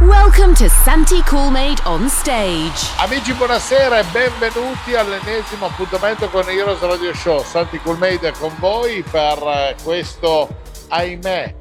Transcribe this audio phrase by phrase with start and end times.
[0.00, 2.90] Welcome to Santi Coolmade on stage.
[2.96, 7.44] Amici, buonasera e benvenuti all'ennesimo appuntamento con Heroes Radio Show.
[7.44, 10.48] Santi Coolmade è con voi per questo,
[10.88, 11.54] ahimè,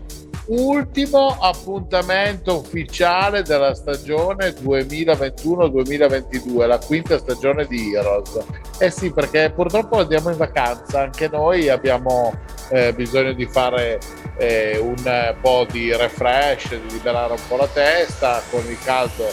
[0.49, 8.39] ultimo appuntamento ufficiale della stagione 2021-2022, la quinta stagione di Heroes.
[8.79, 12.33] Eh sì, perché purtroppo andiamo in vacanza, anche noi abbiamo
[12.69, 13.99] eh, bisogno di fare
[14.37, 19.27] eh, un po' di refresh, di liberare un po' la testa con il caldo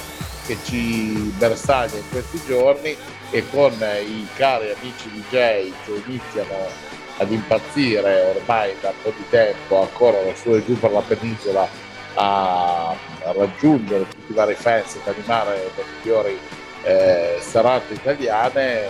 [0.46, 2.94] che ci bersaglia in questi giorni
[3.30, 5.72] e con i cari amici DJ che
[6.06, 11.00] iniziano ad impazzire ormai da un po' di tempo, ancora su e giù per la
[11.00, 11.68] penisola
[12.14, 16.38] a, a raggiungere tutti i vari fans ed animare le migliori
[16.82, 18.88] eh, serate italiane,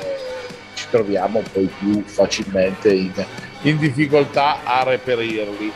[0.75, 3.13] ci troviamo poi più facilmente in,
[3.63, 5.73] in difficoltà a reperirli.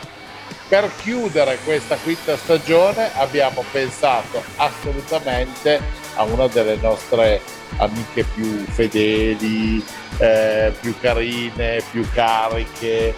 [0.67, 5.81] Per chiudere questa quinta stagione abbiamo pensato assolutamente
[6.15, 7.41] a una delle nostre
[7.77, 9.83] amiche più fedeli,
[10.17, 13.15] eh, più carine, più cariche,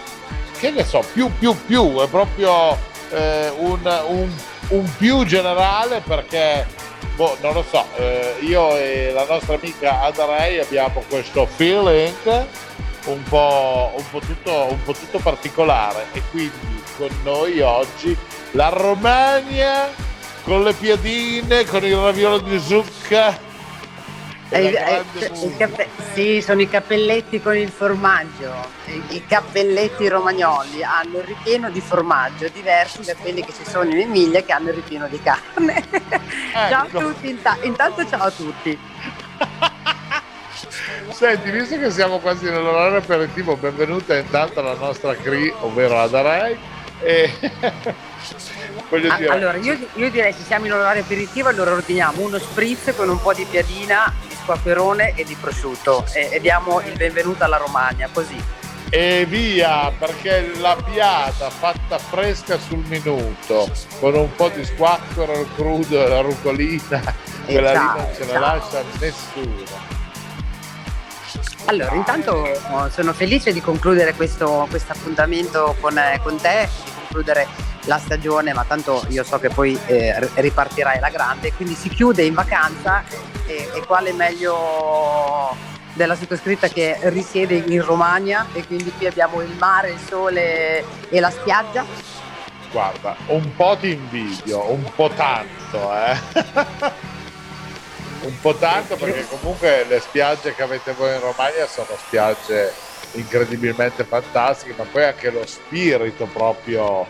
[0.58, 2.76] che ne so, più più più, è proprio
[3.10, 4.30] eh, un, un,
[4.68, 6.66] un, più generale perché,
[7.16, 12.46] boh, non lo so, eh, io e la nostra amica Adarei abbiamo questo feeling
[13.06, 18.16] un po', un, po tutto, un po' tutto particolare e quindi con noi oggi
[18.52, 19.88] la Romagna
[20.44, 23.52] con le piadine, con il raviolo di zucca
[24.54, 28.54] eh, eh, cappe- sì, sono i cappelletti con il formaggio.
[29.08, 33.98] I, cappelletti romagnoli hanno il ripieno di formaggio, diversi da quelli che ci sono in
[33.98, 35.78] Emilia che hanno il ripieno di carne.
[35.78, 36.18] Ecco.
[36.68, 38.78] ciao a tutti, inta- intanto ciao a tutti.
[41.10, 46.56] Senti, visto che siamo quasi nell'orario aperitivo, benvenuta intanto alla nostra CRI, ovvero la Darei.
[47.00, 47.32] E...
[48.90, 53.08] Ah, allora, io, io, direi se siamo in orario aperitivo, allora ordiniamo uno spritz con
[53.08, 54.12] un po' di piadina
[54.42, 58.40] squacquerone e di prosciutto e, e diamo il benvenuto alla Romagna, così.
[58.90, 63.68] E via, perché la piata fatta fresca sul minuto,
[63.98, 67.02] con un po' di squacquero crudo e la rucolina,
[67.44, 69.92] quella ciao, lì non ce la lascia nessuno.
[71.64, 77.48] Allora, intanto oh, sono felice di concludere questo appuntamento con, con te, di concludere
[77.84, 82.24] la stagione, ma tanto io so che poi eh, ripartirai la grande, quindi si chiude
[82.24, 83.04] in vacanza
[83.46, 89.54] e, e quale meglio della sottoscritta che risiede in Romagna e quindi qui abbiamo il
[89.58, 91.84] mare, il sole e la spiaggia.
[92.70, 96.18] Guarda, un po' ti invidio, un po' tanto, eh.
[98.26, 102.72] un po' tanto perché comunque le spiagge che avete voi in Romagna sono spiagge
[103.12, 107.06] incredibilmente fantastiche, ma poi anche lo spirito proprio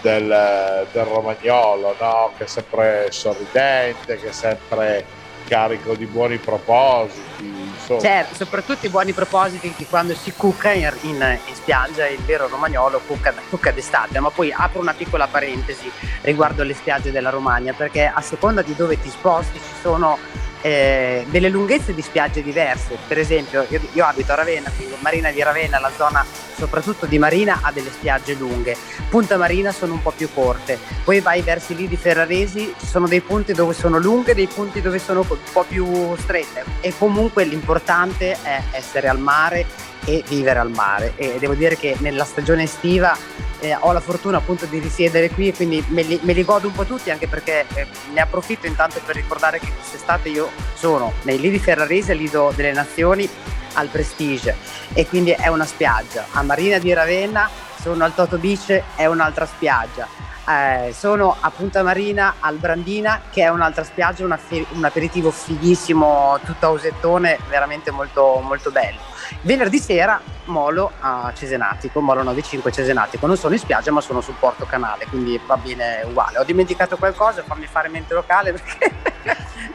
[0.00, 2.32] del, del romagnolo, no?
[2.36, 7.68] che è sempre sorridente, che è sempre carico di buoni propositi.
[7.74, 8.00] Insomma.
[8.00, 12.46] Certo, soprattutto i buoni propositi che quando si cucca in, in, in spiaggia il vero
[12.46, 15.90] romagnolo cucca, cucca, d'estate, ma poi apro una piccola parentesi
[16.20, 20.18] riguardo le spiagge della Romagna, perché a seconda di dove ti sposti ci sono
[20.62, 22.96] eh, delle lunghezze di spiagge diverse.
[23.08, 26.24] Per esempio, io, io, abito a Ravenna, quindi Marina di Ravenna, la zona
[26.60, 28.76] soprattutto di Marina ha delle spiagge lunghe.
[29.08, 30.78] Punta Marina sono un po' più corte.
[31.04, 34.82] Poi vai verso i lidi ferraresi, ci sono dei punti dove sono lunghe, dei punti
[34.82, 36.64] dove sono un po' più strette.
[36.80, 39.64] E comunque l'importante è essere al mare
[40.04, 41.14] e vivere al mare.
[41.16, 43.16] E devo dire che nella stagione estiva
[43.60, 46.66] eh, ho la fortuna appunto di risiedere qui e quindi me li, me li, godo
[46.66, 51.12] un po' tutti anche perché eh, ne approfitto intanto per ricordare che quest'estate io sono
[51.22, 53.28] nei Lidi Ferrarese, Lido delle Nazioni,
[53.74, 54.56] al Prestige
[54.92, 56.26] e quindi è una spiaggia.
[56.32, 57.48] A Marina di Ravenna
[57.80, 60.06] sono al Toto Beach, è un'altra spiaggia.
[60.48, 64.38] Eh, sono a Punta Marina al Brandina che è un'altra spiaggia, una,
[64.72, 69.09] un aperitivo fighissimo, tutto a usettone, veramente molto, molto bello.
[69.42, 73.26] Venerdì sera molo a Cesenatico, molo 95 Cesenatico.
[73.26, 76.38] Non sono in spiaggia ma sono sul porto canale, quindi va bene uguale.
[76.38, 78.94] Ho dimenticato qualcosa, fammi fare mente locale perché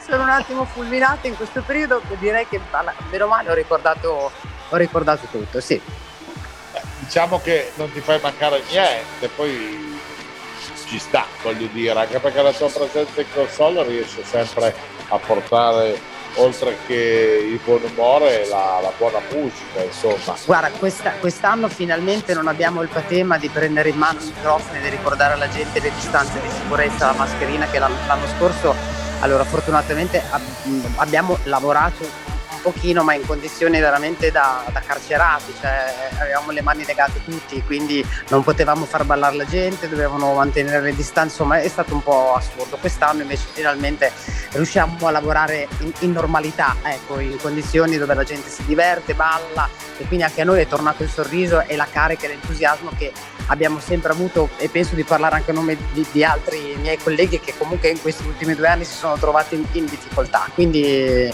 [0.06, 2.02] sono un attimo fulminata in questo periodo.
[2.20, 2.60] Direi che
[3.10, 4.32] meno male ho ricordato,
[4.70, 5.74] ho ricordato tutto, sì.
[5.74, 9.94] Eh, diciamo che non ti fai mancare niente, poi
[10.88, 14.74] ci sta, voglio dire, anche perché la tua presenza in console riesce sempre
[15.08, 20.36] a portare oltre che il buon umore la, la buona musica insomma.
[20.46, 24.82] Guarda questa, quest'anno finalmente non abbiamo il patema di prendere in mano il microfono e
[24.82, 28.76] di ricordare alla gente le distanze di sicurezza la mascherina che l'anno scorso
[29.22, 30.22] allora fortunatamente
[30.98, 32.35] abbiamo lavorato
[32.66, 38.04] pochino ma in condizioni veramente da, da, carcerati, cioè avevamo le mani legate tutti, quindi
[38.30, 42.34] non potevamo far ballare la gente, dovevamo mantenere le distanze, insomma è stato un po'
[42.34, 42.78] assurdo.
[42.78, 44.12] Quest'anno invece finalmente
[44.54, 49.70] riusciamo a lavorare in, in normalità, ecco, in condizioni dove la gente si diverte, balla
[49.98, 53.12] e quindi anche a noi è tornato il sorriso e la carica e l'entusiasmo che
[53.48, 57.40] abbiamo sempre avuto e penso di parlare anche a nome di, di altri miei colleghi
[57.40, 60.50] che comunque in questi ultimi due anni si sono trovati in, in difficoltà.
[60.52, 61.32] Quindi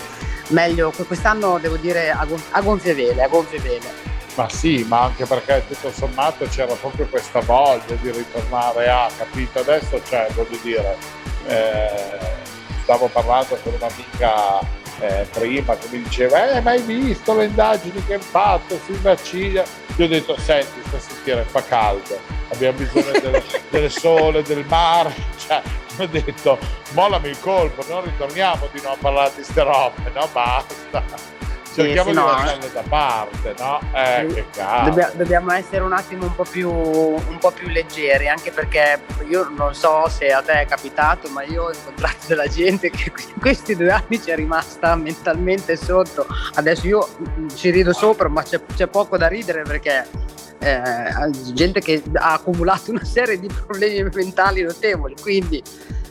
[0.51, 4.09] meglio quest'anno devo dire a, gon- a gonfie vele, a gonfie vele.
[4.35, 9.59] Ma sì, ma anche perché tutto sommato c'era proprio questa voglia di ritornare a, capito?
[9.59, 10.95] Adesso c'è, voglio dire,
[11.47, 12.19] eh,
[12.83, 14.59] stavo parlando con un'amica
[15.01, 18.97] eh, prima che mi diceva, eh, ma hai visto le indagini che hanno fatto sui
[19.01, 19.61] vaccini?
[19.97, 22.17] Io ho detto, senti, sta sentire, fa caldo,
[22.53, 25.13] abbiamo bisogno del, del sole, del mare,
[25.45, 25.61] cioè,
[26.03, 26.57] ho detto
[26.93, 30.27] mollami il colpo, non ritorniamo di non parlare di ste robe, no?
[30.31, 31.03] Basta.
[31.73, 33.79] Cerchiamo sì, di no, lasciarle da parte, no?
[33.93, 34.89] Eh, che cazzo.
[34.89, 39.49] Dobbiamo, dobbiamo essere un attimo un po, più, un po' più leggeri, anche perché io
[39.55, 43.39] non so se a te è capitato, ma io ho incontrato della gente che in
[43.39, 46.25] questi due anni ci è rimasta mentalmente sotto.
[46.55, 47.07] Adesso io
[47.55, 50.05] ci rido sopra, ma c'è, c'è poco da ridere perché
[50.59, 55.63] eh, gente che ha accumulato una serie di problemi mentali notevoli, quindi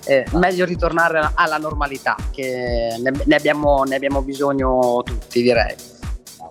[0.04, 5.98] eh, meglio ritornare alla normalità, che ne, ne, abbiamo, ne abbiamo bisogno tutti, direi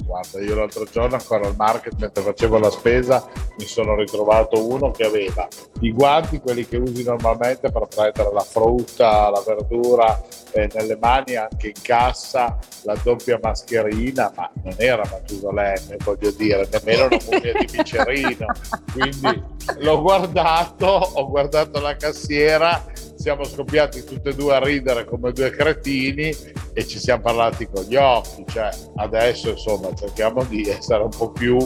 [0.09, 4.89] guarda, io l'altro giorno ancora al market mentre facevo la spesa mi sono ritrovato uno
[4.89, 5.47] che aveva
[5.81, 10.19] i guanti, quelli che usi normalmente per prendere la frutta, la verdura
[10.51, 16.67] eh, nelle mani, anche in cassa, la doppia mascherina, ma non era Matusalemme, voglio dire,
[16.71, 18.45] nemmeno una mummia di Micerino.
[18.93, 19.43] Quindi
[19.79, 22.83] l'ho guardato, ho guardato la cassiera
[23.19, 26.33] siamo scoppiati tutti e due a ridere come due cretini
[26.71, 31.29] e ci siamo parlati con gli occhi, cioè adesso insomma cerchiamo di essere un po'
[31.29, 31.57] più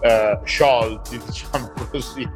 [0.00, 2.26] eh, sciolti, diciamo così.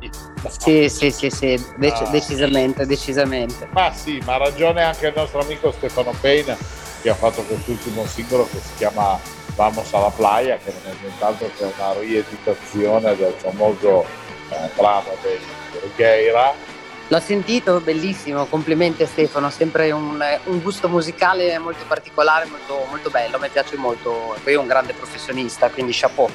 [0.58, 2.10] Sì, sì, sì, sì, Dec- ah.
[2.10, 3.68] decisamente, decisamente.
[3.72, 6.54] Ma sì, ma ha ragione anche il nostro amico Stefano Pena
[7.00, 9.18] che ha fatto quest'ultimo singolo che si chiama
[9.54, 14.04] Vamos alla playa, che non è nient'altro che una rieditazione del famoso
[14.50, 16.74] eh, brano di Righeira
[17.08, 23.10] L'ho sentito, bellissimo, complimenti a Stefano, sempre un, un gusto musicale molto particolare, molto, molto
[23.10, 26.28] bello, mi piace molto, poi è un grande professionista, quindi chapeau.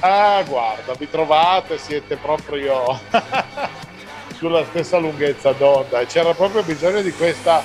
[0.00, 3.00] Ah, guarda, vi trovate, siete proprio
[4.36, 7.62] sulla stessa lunghezza d'onda c'era proprio bisogno di questa,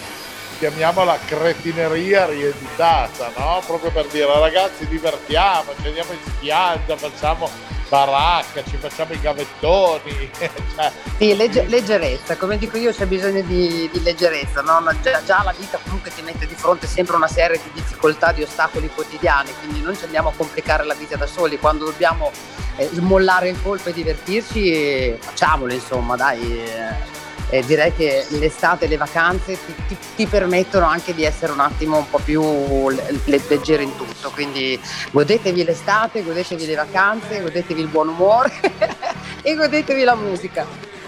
[0.64, 3.62] chiamiamola cretineria rieditata, no?
[3.66, 7.50] Proprio per dire ragazzi divertiamoci, andiamo in spiaggia, facciamo
[7.90, 10.30] baracca, ci facciamo i gavettoni.
[10.40, 14.82] cioè, sì, legge, leggerezza, come dico io c'è bisogno di, di leggerezza, no?
[15.02, 18.44] già, già, la vita comunque ti mette di fronte sempre una serie di difficoltà, di
[18.44, 22.32] ostacoli quotidiani, quindi non ci andiamo a complicare la vita da soli, quando dobbiamo
[22.78, 26.64] eh, smollare il colpo e divertirci, facciamolo insomma, dai.
[26.64, 29.58] Eh eh, direi che l'estate e le vacanze
[29.88, 32.90] ti, ti, permettono anche di essere un attimo un po' più
[33.26, 34.80] leggeri in tutto, quindi
[35.12, 38.52] godetevi l'estate, godetevi le vacanze, godetevi il buon umore
[39.42, 40.66] e godetevi la musica.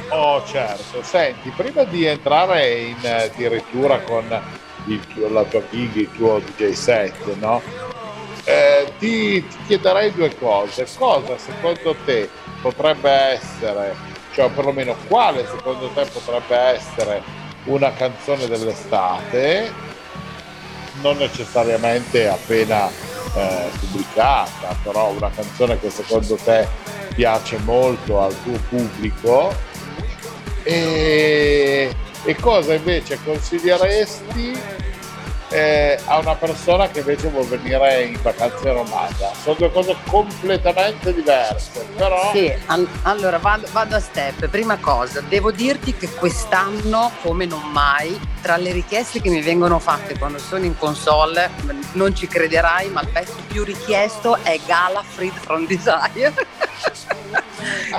[0.10, 4.28] Oh certo, senti, prima di entrare in eh, addirittura con
[5.14, 7.62] tuo, la tua gig, il tuo DJ set, no?
[8.44, 10.86] Eh, ti, ti chiederei due cose.
[10.96, 12.30] Cosa secondo te
[12.62, 13.96] potrebbe essere
[14.36, 17.22] cioè perlomeno quale secondo te potrebbe essere
[17.66, 19.72] una canzone dell'estate,
[21.02, 26.68] non necessariamente appena eh, pubblicata, però una canzone che secondo te
[27.16, 29.56] piace molto al tuo pubblico?
[30.64, 34.62] E, e cosa invece consiglieresti
[35.50, 39.32] eh, a una persona che invece vuole venire in vacanza in Romagna.
[39.42, 42.32] Sono due cose completamente diverse, però...
[42.32, 44.48] Sì, all- allora vado, vado, a step.
[44.48, 49.80] Prima cosa, devo dirti che quest'anno, come non mai, tra le richieste che mi vengono
[49.80, 51.50] fatte quando sono in console,
[51.94, 56.34] non ci crederai, ma il pezzo più richiesto è Gala Freed from Desire.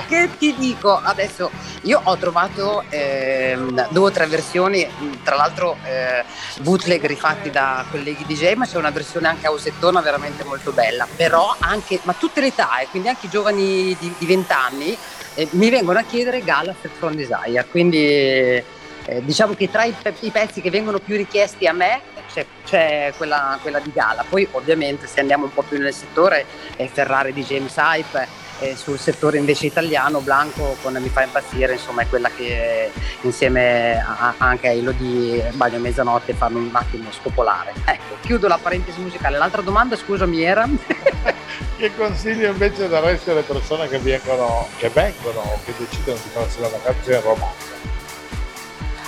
[0.07, 0.99] che ti dico?
[1.01, 1.49] Adesso
[1.83, 4.87] io ho trovato ehm, due o tre versioni
[5.23, 6.23] tra l'altro eh,
[6.61, 11.07] bootleg rifatti da colleghi DJ ma c'è una versione anche a Osettona veramente molto bella.
[11.15, 14.97] Però anche ma tutte le età eh, quindi anche i giovani di, di 20 anni
[15.35, 17.65] eh, mi vengono a chiedere Gala from Desire.
[17.69, 18.63] Quindi
[19.09, 22.01] eh, diciamo che tra i, i, pezzi che vengono più richiesti a me
[22.33, 24.25] c'è, c'è quella, quella, di Gala.
[24.27, 28.75] Poi ovviamente se andiamo un po' più nel settore è Ferrari di James Hype e
[28.75, 34.33] sul settore invece italiano Blanco con Mi fa impazzire insomma è quella che insieme a,
[34.37, 39.37] anche a Elodie Bagno Mezzanotte fanno un attimo spopolare ecco chiudo la parentesi musicale.
[39.37, 40.67] L'altra domanda scusami era?
[41.77, 46.59] Che consiglio invece daresti alle persone che vengono che vengono o che decidono di farsi
[46.59, 47.75] la vacanza in Romagna?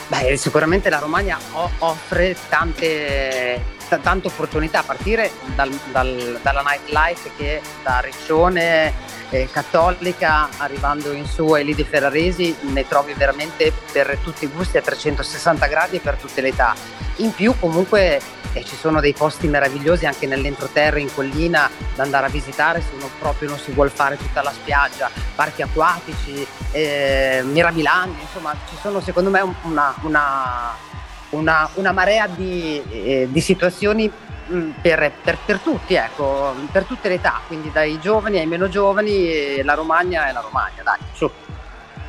[0.08, 1.38] Beh, sicuramente la Romagna
[1.80, 8.94] offre tante, t- tante opportunità a partire dal, dal, dalla nightlife che da Riccione
[9.32, 14.78] eh, cattolica arrivando in su ai lidi ferraresi ne trovi veramente per tutti i gusti
[14.78, 16.76] a 360 gradi e per tutte le età.
[17.18, 18.22] In più comunque
[18.54, 22.96] eh, ci sono dei posti meravigliosi anche nell'entroterra in collina da andare a visitare se
[22.96, 28.76] uno proprio non si vuole fare tutta la spiaggia, parchi acquatici, eh, mirabilanti, insomma ci
[28.82, 30.76] sono secondo me una, una,
[31.32, 34.12] una, una marea di, eh, di situazioni
[34.52, 38.68] Mm, per, per, per, tutti, ecco, per tutte le età, quindi dai giovani ai meno
[38.68, 41.30] giovani, la Romagna è la Romagna, dai, su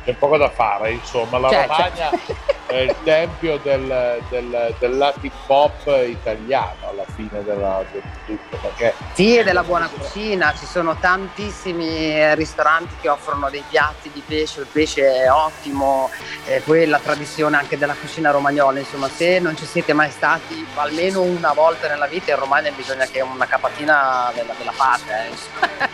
[0.03, 2.35] c'è poco da fare, insomma, la c'è, Romagna c'è.
[2.67, 8.57] è il tempio del, del, del, Latin pop italiano alla fine della, del tutto.
[8.57, 14.23] Perché sì, e della buona cucina, ci sono tantissimi ristoranti che offrono dei piatti di
[14.25, 16.09] pesce, il pesce è ottimo,
[16.45, 20.67] eh, poi la tradizione anche della cucina romagnola, insomma, se non ci siete mai stati
[20.75, 25.29] almeno una volta nella vita in Romagna bisogna che una capatina della, della fate.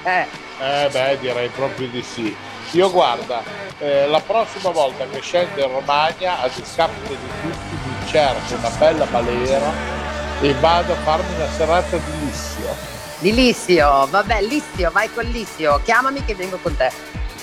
[0.03, 0.27] Eh.
[0.85, 2.35] eh beh, direi proprio di sì.
[2.71, 3.41] Io guarda,
[3.79, 8.69] eh, la prossima volta che scendo in Romagna, a discapito di tutti, mi cerco una
[8.71, 9.71] bella balera
[10.41, 12.75] e vado a farmi una serata di Lissio.
[13.19, 16.91] Di Lissio, vabbè, Lissio, vai con Lissio, chiamami che vengo con te.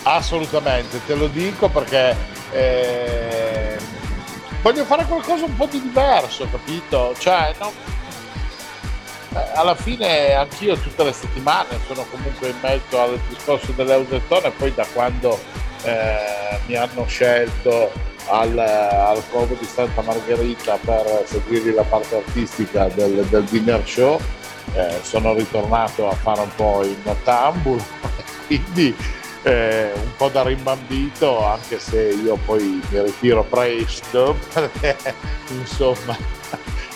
[0.03, 2.15] Assolutamente, te lo dico perché
[2.53, 3.79] eh,
[4.61, 7.15] voglio fare qualcosa un po' di diverso, capito?
[7.19, 8.04] Cioè, eh,
[9.55, 14.87] alla fine anch'io tutte le settimane sono comunque in mezzo al discorso dell'Eusettone poi da
[14.93, 15.39] quando
[15.83, 17.91] eh, mi hanno scelto
[18.29, 24.21] al, al Covo di Santa Margherita per seguire la parte artistica del, del dinner show
[24.75, 27.85] eh, sono ritornato a fare un po' il nottambulo
[28.47, 28.95] quindi
[29.43, 34.37] eh, un po' da rimbambito anche se io poi mi ritiro presto
[35.51, 36.17] insomma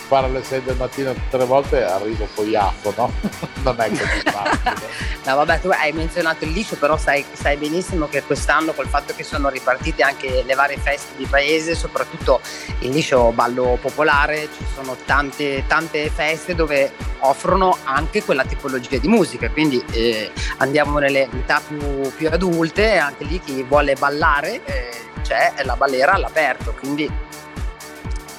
[0.09, 3.11] fare alle 6 del mattino tutte le volte arrivo poi affo, no?
[3.61, 4.75] non è così facile.
[5.23, 9.13] no, vabbè, tu hai menzionato il liscio, però sai, sai, benissimo che quest'anno col fatto
[9.15, 12.41] che sono ripartite anche le varie feste di paese, soprattutto
[12.79, 19.07] il liscio ballo popolare, ci sono tante, tante feste dove offrono anche quella tipologia di
[19.07, 24.89] musica, quindi eh, andiamo nelle età più, più, adulte, anche lì chi vuole ballare eh,
[25.21, 27.27] c'è la ballera all'aperto, quindi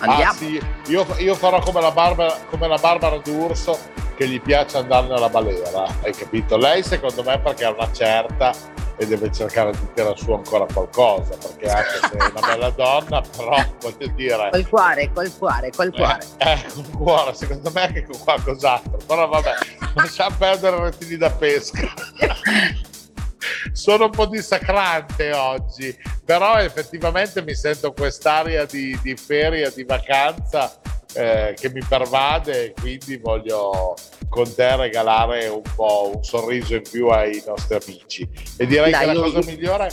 [0.00, 0.32] Andiamo.
[0.32, 0.60] Ah, sì.
[0.86, 3.78] io, io, farò come la, Barbara, come la Barbara D'Urso
[4.16, 6.56] che gli piace andare nella balera, hai capito?
[6.56, 8.52] Lei secondo me perché ha una certa
[8.96, 13.22] e deve cercare di tirare su ancora qualcosa, perché anche se è una bella donna,
[13.34, 14.50] però voglio dire...
[14.50, 16.26] Col cuore, col cuore, col cuore.
[16.36, 19.54] Eh, eh col cuore, secondo me anche con qualcos'altro, però vabbè,
[19.94, 21.80] lasciamo perdere i rettili da pesca.
[23.72, 25.96] sono un po' dissacrante oggi,
[26.30, 30.80] però effettivamente mi sento quest'aria di, di feria, di vacanza
[31.12, 33.96] eh, che mi pervade e quindi voglio
[34.28, 38.28] con te regalare un po' un sorriso in più ai nostri amici.
[38.56, 39.44] E direi Dai, che la cosa io...
[39.44, 39.90] migliore,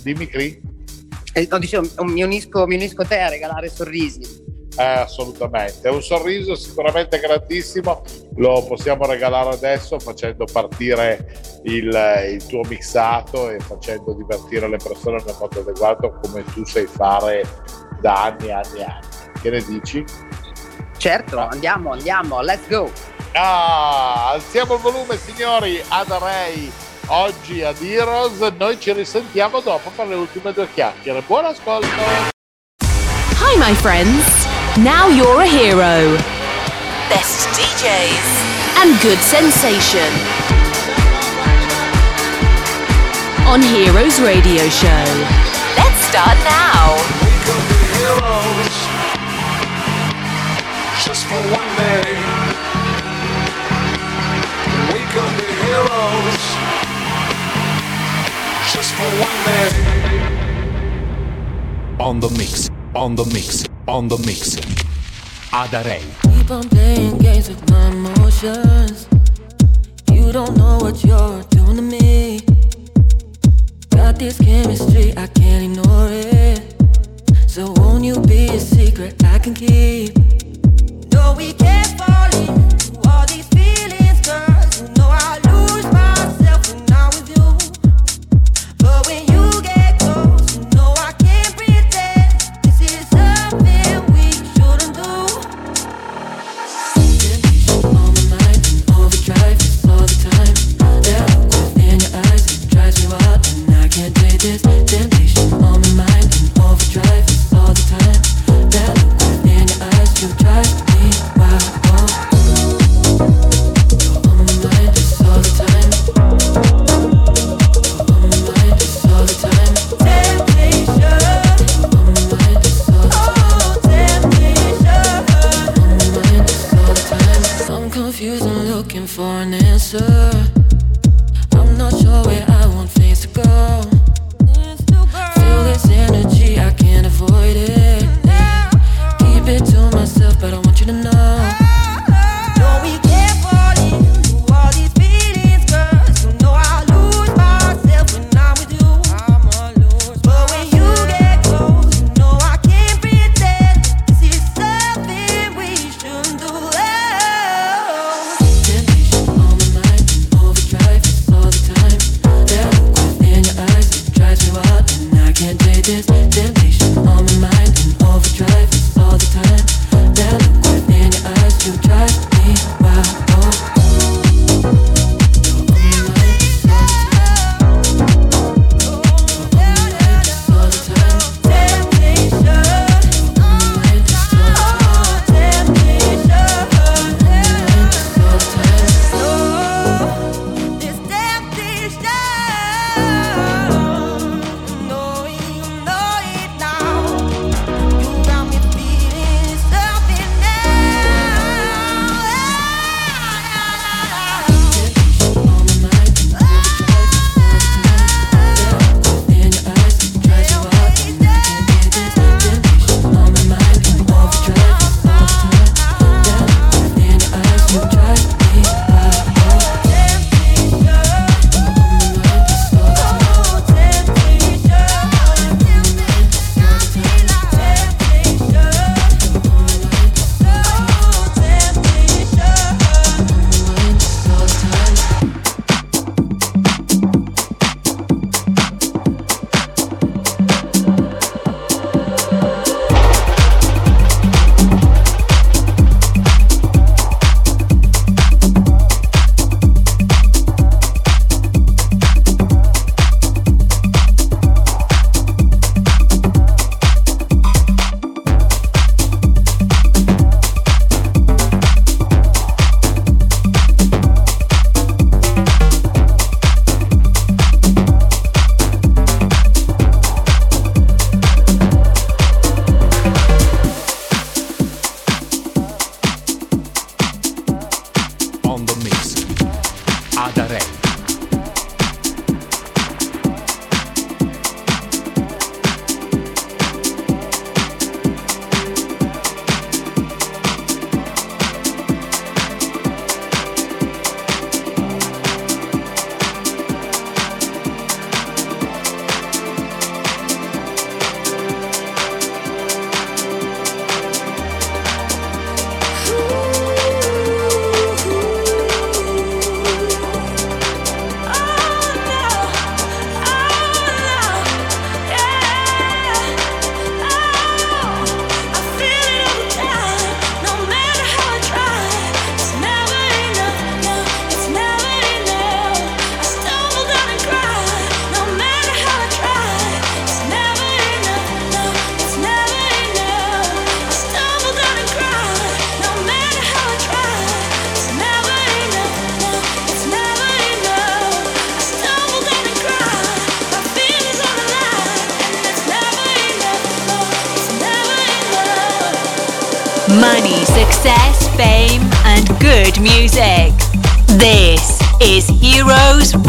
[0.00, 0.58] dimmi Cri.
[1.34, 4.42] Eh, no, dicevo, mi unisco, mi unisco a te a regalare sorrisi.
[4.76, 8.02] Eh, assolutamente, un sorriso sicuramente grandissimo,
[8.36, 11.96] lo possiamo regalare adesso facendo partire il,
[12.32, 17.44] il, tuo mixato e facendo divertire le persone nel modo adeguato come tu sai fare
[18.00, 19.06] da anni e anni e anni.
[19.40, 20.04] Che ne dici?
[20.98, 21.48] Certo, ah.
[21.52, 22.90] andiamo, andiamo, let's go!
[23.32, 26.70] Ah, alziamo il volume signori, Ray
[27.06, 31.22] oggi ad Heroes, noi ci risentiamo dopo per le ultime due chiacchiere.
[31.26, 31.86] Buon ascolto!
[32.80, 34.53] Hi my friends!
[34.82, 36.18] Now you're a hero.
[37.08, 38.26] Best DJs
[38.82, 40.10] and good sensation.
[43.46, 45.04] On Heroes Radio Show.
[45.78, 46.98] Let's start now.
[47.22, 48.76] We could be heroes
[51.06, 52.18] just for one day.
[54.90, 56.42] We could be heroes
[58.74, 59.70] just for one day.
[62.00, 64.56] On the mix, on the mix, on the mix.
[65.52, 66.02] Adarei.
[66.22, 69.08] Keep on playing games with my emotions.
[70.12, 72.40] You don't know what you're doing to me.
[73.90, 76.74] Got this chemistry, I can't ignore it.
[77.48, 80.16] So won't you be a secret I can keep?
[81.12, 82.73] No, we can't fall in.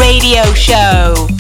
[0.06, 1.35] Radio Show.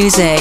[0.00, 0.39] music.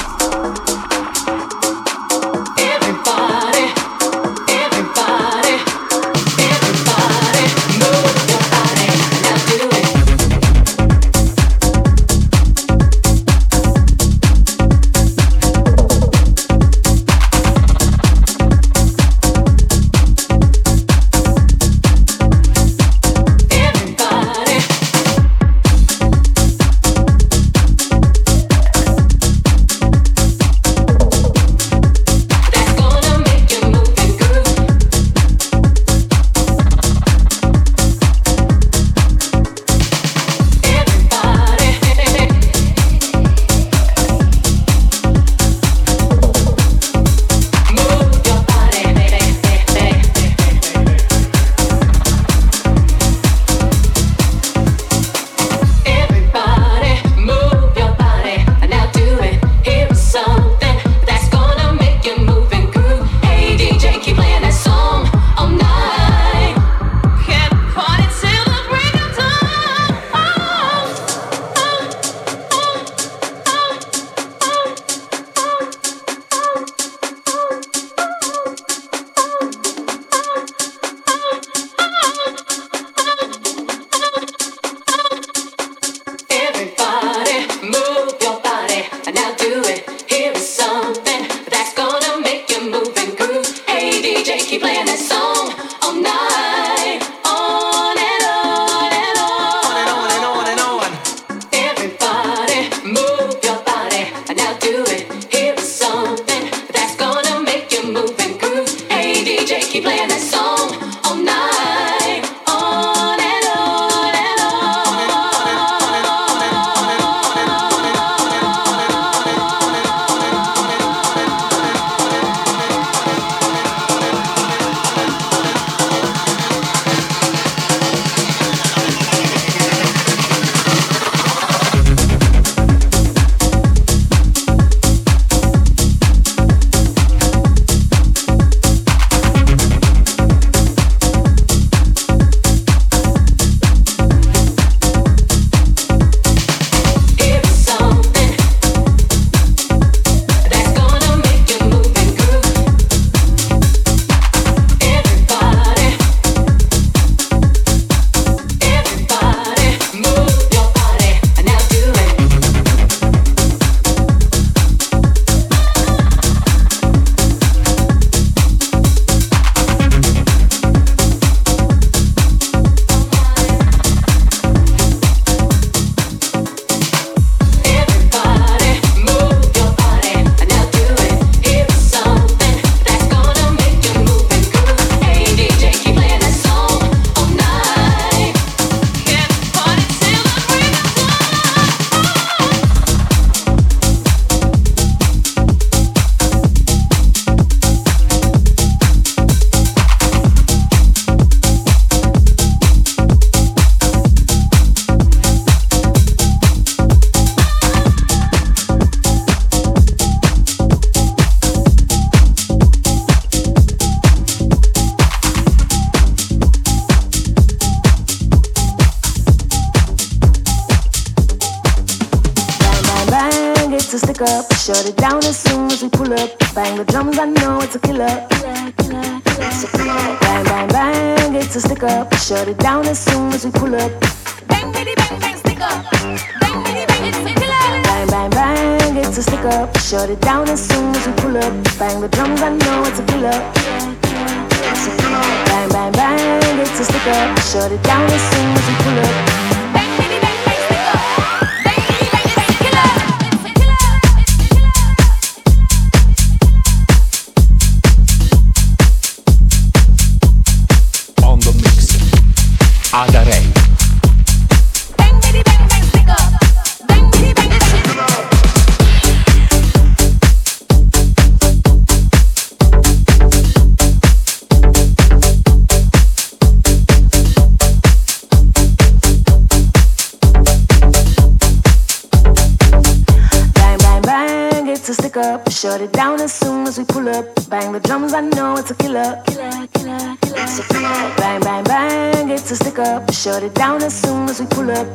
[285.69, 287.25] Shut it down as soon as we pull up.
[287.47, 289.21] Bang the drums, I know it's a killer.
[289.27, 290.47] Killer, killer, killer.
[290.47, 291.13] So killer.
[291.15, 293.13] Bang, bang, bang, it's a stick up.
[293.13, 294.87] Shut it down as soon as we pull up.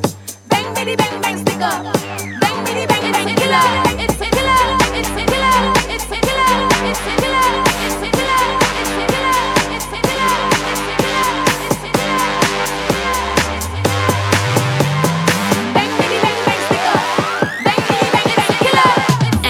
[0.49, 1.95] Bang, bitty, bang, bang, stick up.
[2.41, 4.03] Bang, bitty, bang, bang, killer.
[4.03, 4.67] It's a killer.
[4.99, 5.59] It's a killer.
[5.95, 6.91] It's a killer.
[6.91, 7.64] It's a killer.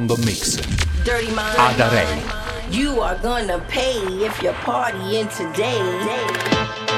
[0.00, 0.58] secondo mix
[1.56, 2.22] ad Arei.
[2.70, 6.89] You are gonna pay if your party in today.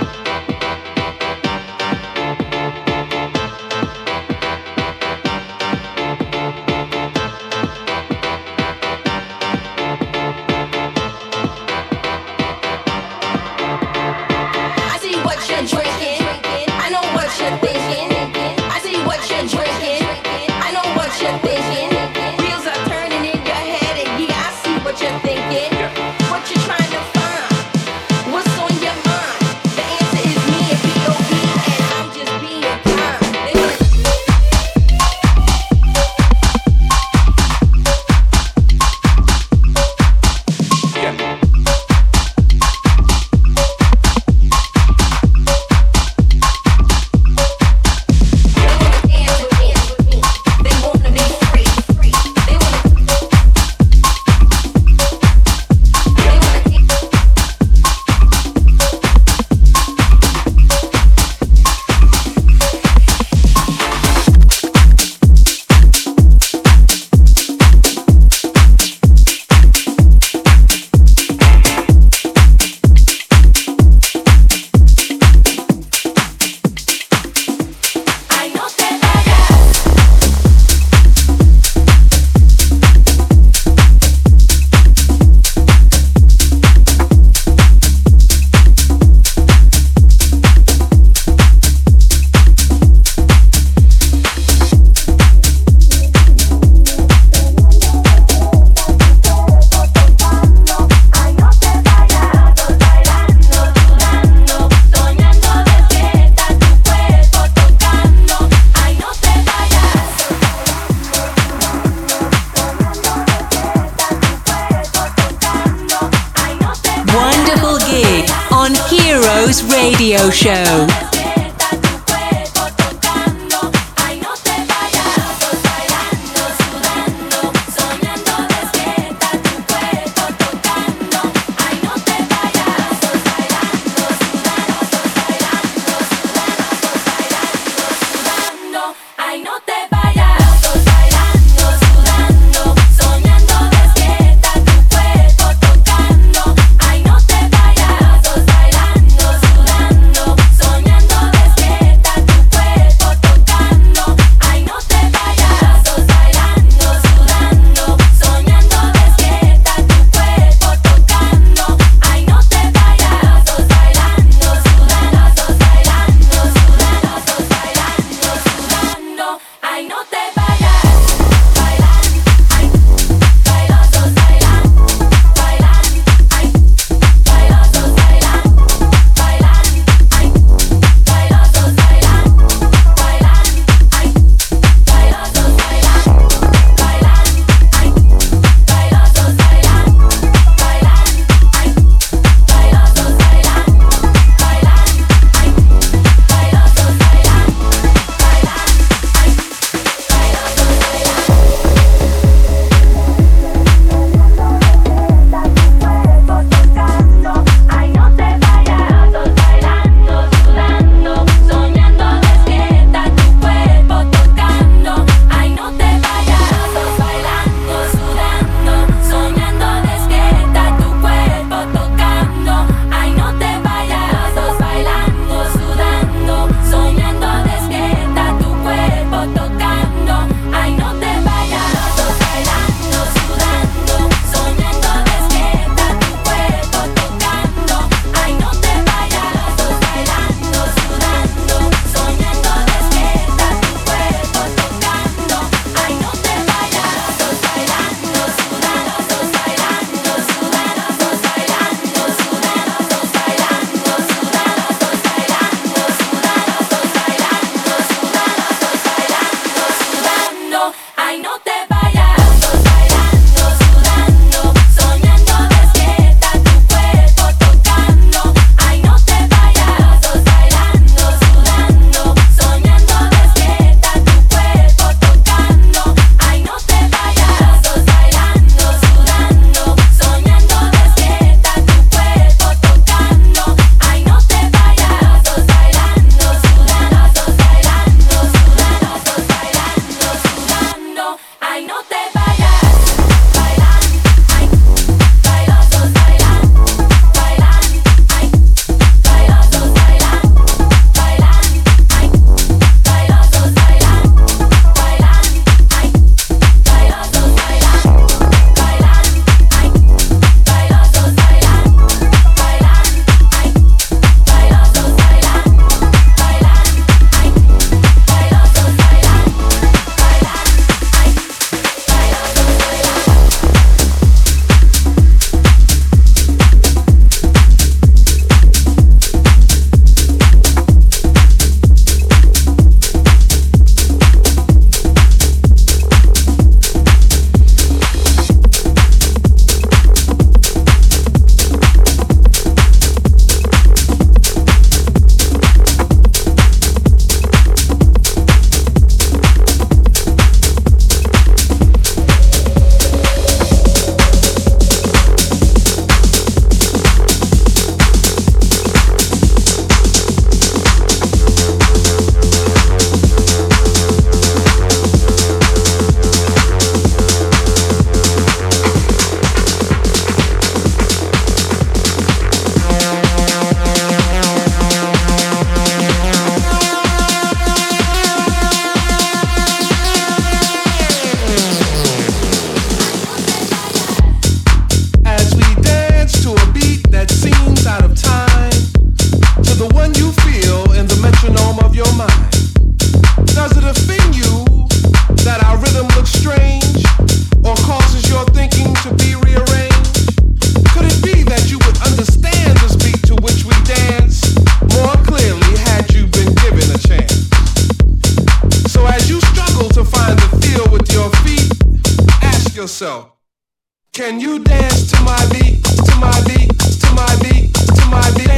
[413.92, 418.31] Can you dance to my beat, to my beat, to my beat, to my beat?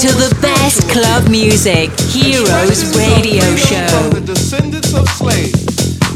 [0.00, 3.84] to the best club music, Heroes Radio Show.
[4.00, 5.60] From the descendants of slaves,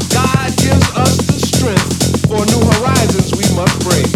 [0.09, 4.09] God gives us the strength for new horizons we must break.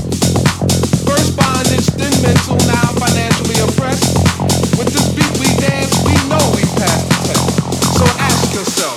[1.06, 4.10] First bondage, then mental, now financially oppressed.
[4.74, 7.94] With this beat we dance, we know we pass the test.
[7.94, 8.89] So ask yourself.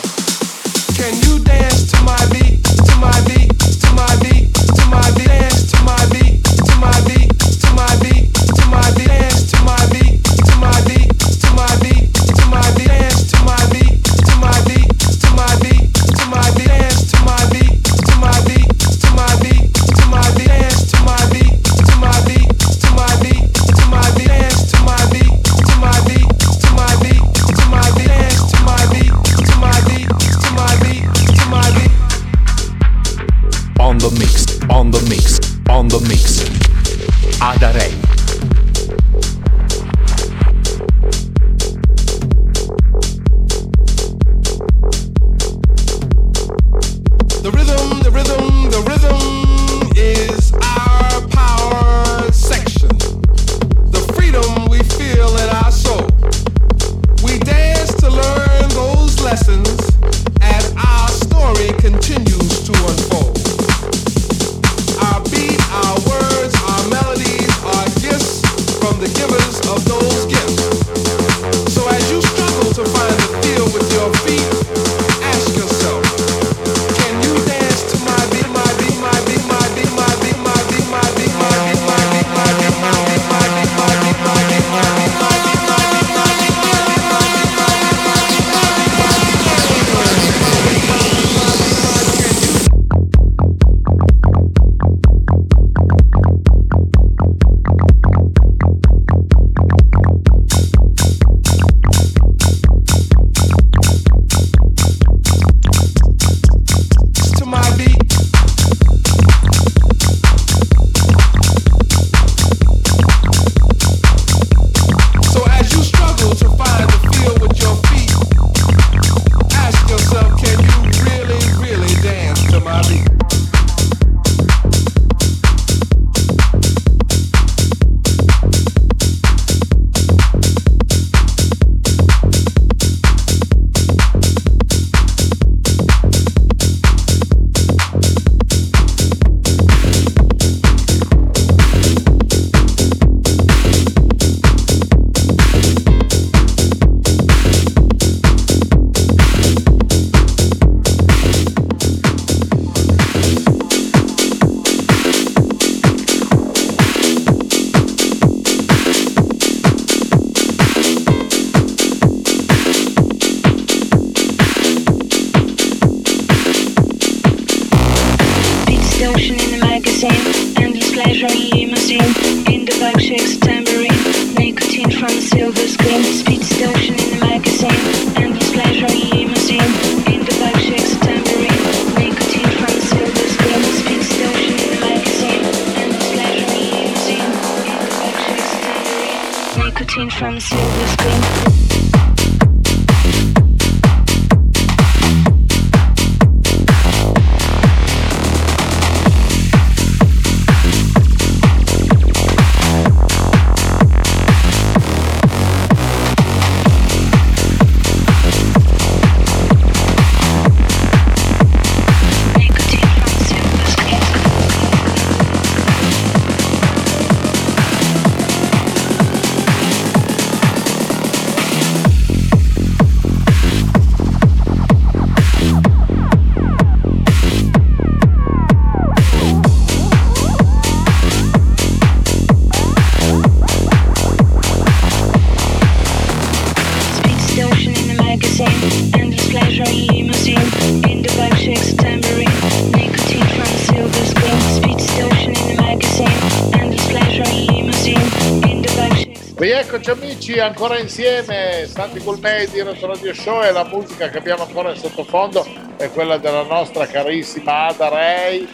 [250.42, 254.76] Ancora insieme, Santi Gulmei di Retro Radio Show e la musica che abbiamo ancora in
[254.76, 258.48] sottofondo è quella della nostra carissima Ada Ray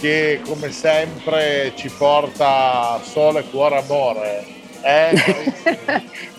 [0.00, 4.46] che come sempre ci porta sole, cuore, amore.
[4.82, 6.06] Eh,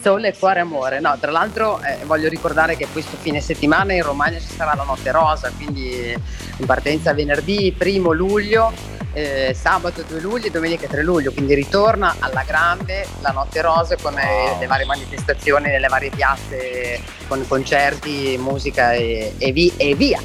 [0.00, 1.00] Sole, cuore, amore.
[1.00, 4.84] No, tra l'altro eh, voglio ricordare che questo fine settimana in Romagna ci sarà la
[4.84, 6.14] Notte Rosa, quindi
[6.56, 8.72] in partenza venerdì 1 luglio,
[9.12, 13.96] eh, sabato 2 luglio e domenica 3 luglio, quindi ritorna alla grande la Notte Rosa
[14.00, 19.94] con eh, le varie manifestazioni nelle varie piazze, con concerti, musica e, e, vi- e
[19.94, 20.20] via.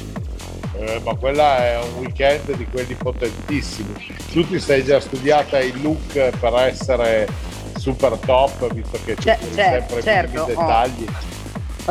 [0.78, 3.92] Eh, ma quella è un weekend di quelli potentissimi.
[4.30, 7.26] Tu ti sei già studiata il look per essere
[7.76, 10.44] super top, visto che c'è Cer- sempre certo, i oh.
[10.44, 11.06] dettagli.
[11.08, 11.35] Ho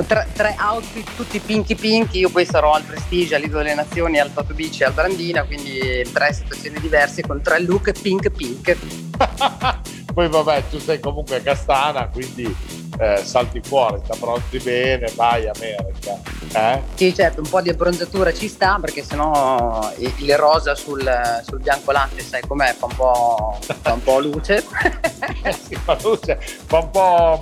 [0.03, 4.33] tre, tre outfit tutti pinky pinky, io poi sarò al Prestige, all'Isola delle Nazioni, al
[4.33, 8.77] Toto Beach e al Brandina, quindi tre situazioni diverse con tre look pink pink.
[10.15, 12.55] Poi vabbè, tu sei comunque castana, quindi
[12.99, 16.17] eh, salti fuori, ti abbronzi bene, vai America.
[16.53, 16.81] Eh?
[16.93, 21.03] Sì, certo, un po' di abbronzatura ci sta perché sennò il rosa sul,
[21.45, 24.63] sul bianco latte, sai com'è, fa un po', fa un po' luce.
[25.43, 27.39] Eh sì, fa luce, fa un po'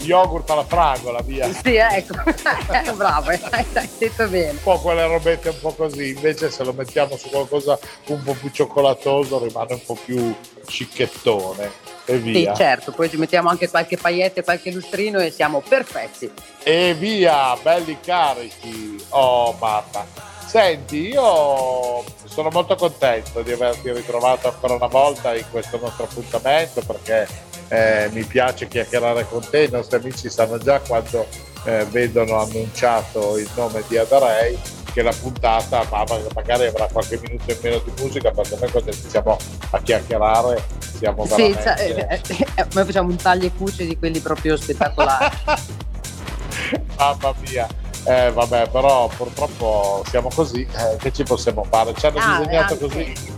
[0.00, 1.48] yogurt alla fragola, via.
[1.52, 2.14] sì, ecco,
[2.94, 3.40] bravo, hai,
[3.74, 4.50] hai detto bene.
[4.50, 8.32] Un po' quelle robette un po' così, invece se lo mettiamo su qualcosa un po'
[8.34, 10.34] più cioccolatoso rimane un po' più
[10.66, 11.70] cicchettone
[12.04, 12.54] e Sì, via.
[12.54, 16.30] certo, poi ci mettiamo anche qualche paillette, qualche lustrino e siamo perfetti.
[16.62, 19.02] E via, belli carichi.
[19.10, 20.24] Oh mamma.
[20.46, 26.80] Senti, io sono molto contento di averti ritrovato ancora una volta in questo nostro appuntamento
[26.82, 27.26] perché
[27.68, 29.64] eh, mi piace chiacchierare con te.
[29.64, 31.26] I nostri amici sanno già quando
[31.64, 34.58] eh, vedono annunciato il nome di Adarei
[34.92, 36.04] che la puntata ma
[36.34, 39.36] magari avrà qualche minuto in meno di musica perché noi quando iniziamo
[39.70, 40.64] a chiacchierare
[40.96, 41.62] siamo Sì, veramente...
[41.62, 45.36] cioè, eh, eh, eh, noi facciamo un taglio e cuce di quelli proprio spettacolari.
[46.96, 47.66] Mamma mia.
[48.04, 51.92] Eh, vabbè, però purtroppo siamo così, eh, che ci possiamo fare?
[51.94, 53.34] Ci hanno Ah, disegnato anche- così.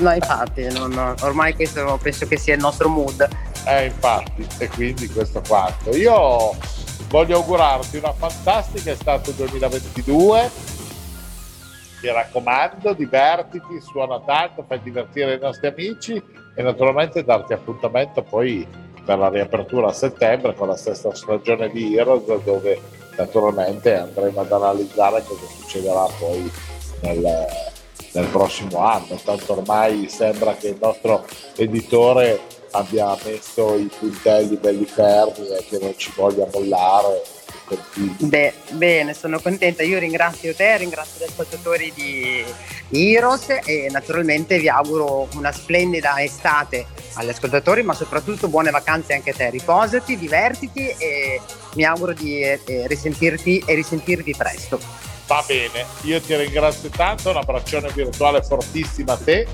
[0.00, 3.26] No, infatti, non- ormai questo penso che sia il nostro mood.
[3.66, 5.94] Eh, infatti, e quindi questo quanto.
[5.94, 6.56] Io
[7.08, 10.50] voglio augurarti una fantastica estate 2022.
[12.00, 16.22] Mi raccomando, divertiti, suona tanto, fai divertire i nostri amici
[16.54, 18.66] e naturalmente darti appuntamento poi
[19.04, 22.78] per la riapertura a settembre con la stessa stagione di Heroes dove
[23.16, 26.50] naturalmente andremo ad analizzare cosa succederà poi
[27.00, 27.46] nel,
[28.12, 29.18] nel prossimo anno.
[29.24, 31.24] Tanto ormai sembra che il nostro
[31.56, 32.40] editore
[32.72, 37.22] abbia messo i puntelli belli fermi e che non ci voglia mollare.
[38.18, 39.82] Beh, bene, sono contenta.
[39.82, 42.44] Io ringrazio te, ringrazio gli ascoltatori di
[42.90, 49.30] Heroes e naturalmente vi auguro una splendida estate agli ascoltatori, ma soprattutto buone vacanze anche
[49.30, 49.50] a te.
[49.50, 51.40] Riposati, divertiti e
[51.74, 54.80] mi auguro di eh, risentirti e risentirvi presto.
[55.26, 59.46] Va bene, io ti ringrazio tanto, un abbraccione virtuale fortissimo a te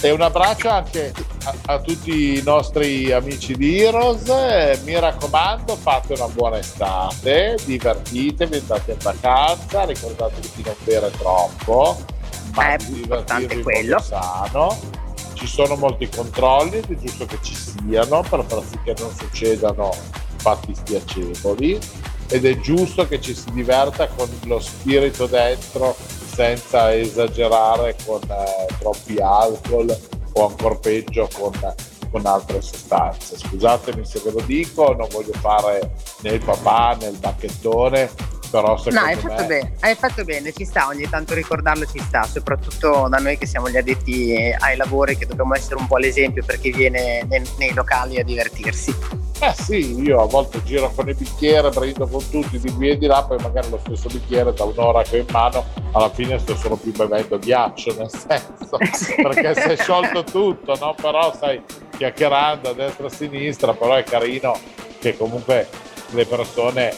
[0.00, 1.12] e un abbraccio anche
[1.44, 4.80] a, a tutti i nostri amici di Heroes.
[4.84, 11.96] Mi raccomando, fate una buona estate, divertitevi, andate in vacanza, ricordatevi di non bere troppo,
[12.54, 13.98] ma Eh, divertirvi quello.
[14.00, 14.76] sano.
[15.34, 19.94] Ci sono molti controlli è giusto che ci siano per far sì che non succedano
[20.38, 21.78] fatti spiacevoli
[22.28, 25.94] ed è giusto che ci si diverta con lo spirito dentro
[26.36, 29.88] senza esagerare con eh, troppi alcol
[30.34, 31.50] o ancora peggio con,
[32.10, 33.38] con altre sostanze.
[33.38, 38.10] Scusatemi se ve lo dico, non voglio fare né il papà né il bacchettone,
[38.50, 39.20] però secondo No, hai me...
[39.20, 43.38] fatto bene, hai fatto bene, ci sta, ogni tanto ricordarlo ci sta, soprattutto da noi
[43.38, 47.24] che siamo gli addetti ai lavori, che dobbiamo essere un po' l'esempio per chi viene
[47.28, 49.24] nei, nei locali a divertirsi.
[49.38, 52.96] Eh sì, io a volte giro con il bicchiere, brindo con tutti di qui e
[52.96, 56.38] di là, poi magari lo stesso bicchiere da un'ora che ho in mano, alla fine
[56.38, 58.78] sto solo più bevendo ghiaccio, nel senso,
[59.16, 60.94] perché si è sciolto tutto, no?
[60.94, 61.62] Però stai
[61.98, 64.58] chiacchierando a destra e a sinistra, però è carino
[65.00, 65.68] che comunque
[66.10, 66.94] le persone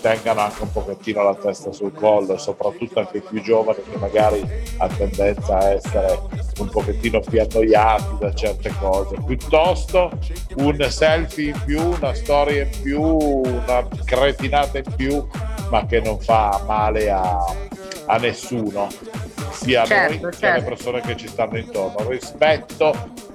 [0.00, 4.44] tengano anche un pochettino la testa sul collo, soprattutto anche i più giovani che magari
[4.78, 6.18] hanno tendenza a essere
[6.58, 10.10] un pochettino più annoiati da certe cose, piuttosto
[10.56, 15.26] un selfie in più, una storia in più, una cretinata in più,
[15.70, 17.38] ma che non fa male a,
[18.06, 18.88] a nessuno,
[19.52, 20.64] sia Certo, noi che alle certo.
[20.64, 22.08] persone che ci stanno intorno.
[22.08, 22.94] Rispetto,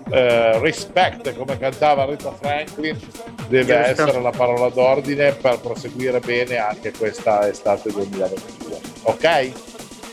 [0.09, 2.99] eh, respect, come cantava Rita Franklin,
[3.47, 4.03] deve Giusto.
[4.03, 8.79] essere la parola d'ordine per proseguire bene anche questa estate 2022.
[9.03, 9.51] Ok?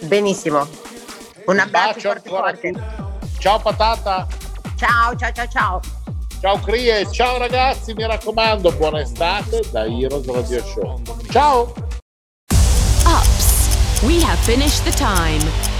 [0.07, 0.67] Benissimo.
[1.47, 2.71] Un abbraccio forte forte.
[2.73, 3.39] tutti.
[3.39, 4.27] Ciao patata!
[4.77, 5.81] Ciao, ciao, ciao, ciao.
[6.41, 11.03] Ciao Crie, ciao ragazzi, mi raccomando, buona estate da Heroes Radio Show.
[11.31, 11.73] Ciao!
[13.05, 15.80] Ups, we have finished the time.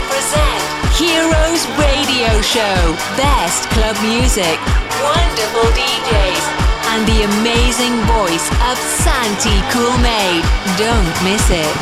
[0.11, 0.61] present
[0.99, 2.79] Heroes Radio Show.
[3.15, 4.59] Best club music,
[4.99, 6.45] wonderful DJs,
[6.91, 10.43] and the amazing voice of Santi Coolmade.
[10.75, 11.73] Don't miss it.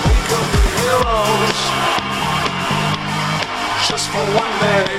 [3.89, 4.98] Just for one day.